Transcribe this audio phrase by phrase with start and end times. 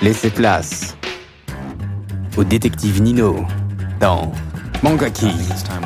[0.00, 0.96] Laissez place
[2.36, 3.44] au détective Nino
[3.98, 4.30] dans
[4.80, 5.26] Mangaki.
[5.26, 5.82] Let's jam.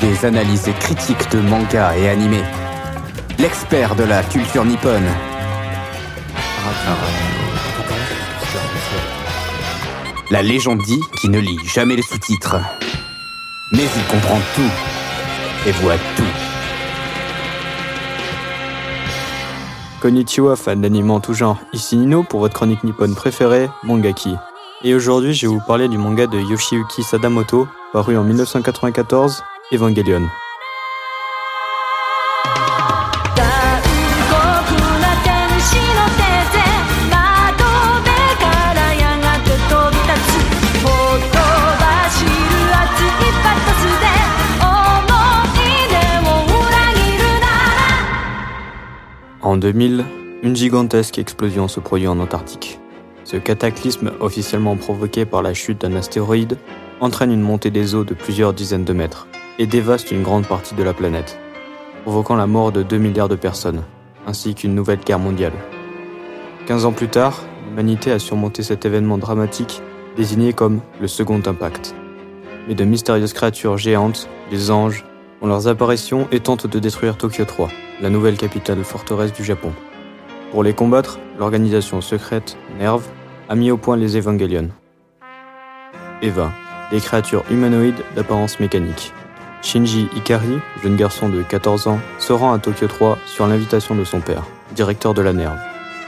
[0.00, 2.44] Des analyses critiques de manga et animés.
[3.38, 5.08] L'expert de la culture nippone.
[10.30, 12.56] La légende dit qu'il ne lit jamais les sous-titres.
[13.72, 16.47] Mais il comprend tout et voit tout.
[20.00, 24.34] Konnichiwa, fan d'anime en tout genre, ici Nino pour votre chronique nippone préférée, Mangaki.
[24.84, 29.42] Et aujourd'hui, je vais vous parler du manga de Yoshiyuki Sadamoto, paru en 1994,
[29.72, 30.22] Evangelion.
[49.40, 50.04] En 2000,
[50.42, 52.80] une gigantesque explosion se produit en Antarctique.
[53.22, 56.58] Ce cataclysme, officiellement provoqué par la chute d'un astéroïde,
[57.00, 59.28] entraîne une montée des eaux de plusieurs dizaines de mètres
[59.60, 61.38] et dévaste une grande partie de la planète,
[62.02, 63.84] provoquant la mort de 2 milliards de personnes,
[64.26, 65.52] ainsi qu'une nouvelle guerre mondiale.
[66.66, 69.82] 15 ans plus tard, l'humanité a surmonté cet événement dramatique
[70.16, 71.94] désigné comme le Second Impact.
[72.66, 75.04] Mais de mystérieuses créatures géantes, les anges,
[75.40, 77.68] ont leurs apparitions et tentent de détruire Tokyo 3,
[78.00, 79.72] la nouvelle capitale forteresse du Japon.
[80.50, 83.04] Pour les combattre, l'organisation secrète NERV
[83.48, 84.68] a mis au point les Evangelion.
[86.22, 86.50] Eva,
[86.90, 89.12] des créatures humanoïdes d'apparence mécanique.
[89.62, 94.04] Shinji Ikari, jeune garçon de 14 ans, se rend à Tokyo 3 sur l'invitation de
[94.04, 94.44] son père,
[94.74, 95.58] directeur de la NERV,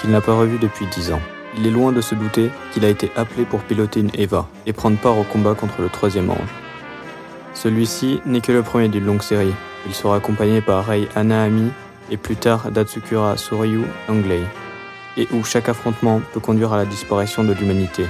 [0.00, 1.20] qu'il n'a pas revu depuis 10 ans.
[1.56, 4.72] Il est loin de se douter qu'il a été appelé pour piloter une Eva et
[4.72, 6.67] prendre part au combat contre le troisième ange.
[7.54, 9.54] Celui-ci n'est que le premier d'une longue série.
[9.86, 11.70] Il sera accompagné par Rei Anaami
[12.10, 14.42] et plus tard d'Atsukura Soryu Langley,
[15.16, 18.06] et où chaque affrontement peut conduire à la disparition de l'humanité.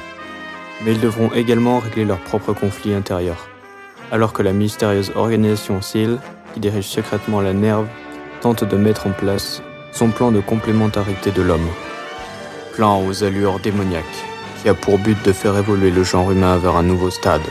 [0.85, 3.49] Mais ils devront également régler leurs propres conflits intérieurs,
[4.13, 6.19] alors que la mystérieuse organisation SEAL,
[6.55, 7.87] qui dirige secrètement la NERV,
[8.41, 9.63] tente de mettre en place
[9.93, 11.69] son plan de complémentarité de l'homme.
[12.75, 14.05] Plan aux allures démoniaques,
[14.63, 17.43] qui a pour but de faire évoluer le genre humain vers un nouveau stade.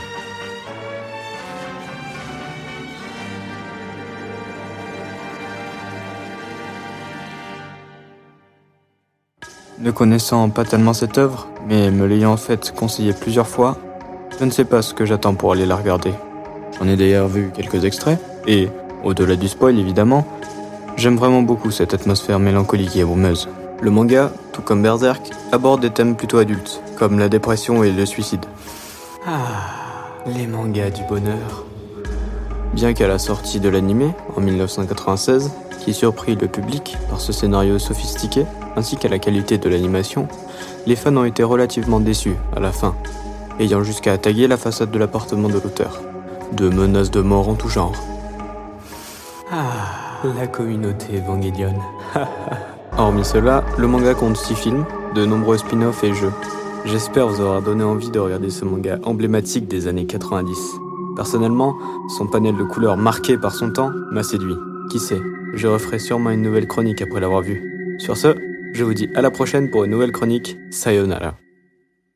[9.80, 13.76] Ne connaissant pas tellement cette œuvre, mais me l'ayant en fait conseillé plusieurs fois,
[14.36, 16.12] je ne sais pas ce que j'attends pour aller la regarder.
[16.76, 18.18] J'en ai d'ailleurs vu quelques extraits,
[18.48, 18.70] et,
[19.04, 20.26] au-delà du spoil évidemment,
[20.96, 23.48] j'aime vraiment beaucoup cette atmosphère mélancolique et brumeuse.
[23.80, 28.04] Le manga, tout comme Berserk, aborde des thèmes plutôt adultes, comme la dépression et le
[28.04, 28.46] suicide.
[29.28, 31.66] Ah, les mangas du bonheur.
[32.72, 35.52] Bien qu'à la sortie de l'anime, en 1996,
[35.84, 38.44] qui surprit le public par ce scénario sophistiqué,
[38.78, 40.28] ainsi qu'à la qualité de l'animation,
[40.86, 42.94] les fans ont été relativement déçus à la fin,
[43.60, 46.00] ayant jusqu'à taguer la façade de l'appartement de l'auteur.
[46.52, 47.94] De menaces de mort en tout genre.
[49.52, 51.74] Ah, la communauté Evangelion.
[52.98, 54.84] Hormis cela, le manga compte 6 films,
[55.14, 56.32] de nombreux spin-offs et jeux.
[56.84, 60.56] J'espère vous avoir donné envie de regarder ce manga emblématique des années 90.
[61.16, 61.74] Personnellement,
[62.16, 64.56] son panel de couleurs marqué par son temps m'a séduit.
[64.90, 65.20] Qui sait,
[65.54, 67.62] je referai sûrement une nouvelle chronique après l'avoir vu.
[67.98, 68.36] Sur ce,
[68.78, 70.56] je vous dis à la prochaine pour une nouvelle chronique.
[70.70, 71.47] Sayonara.